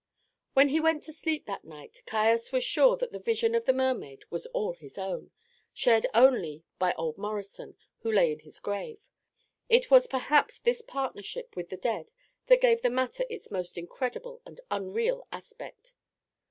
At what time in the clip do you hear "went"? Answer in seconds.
0.79-1.03